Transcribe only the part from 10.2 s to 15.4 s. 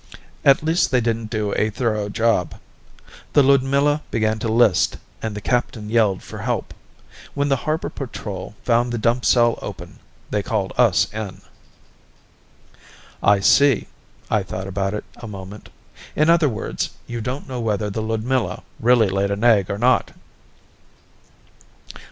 they called us in." "I see." I thought about it a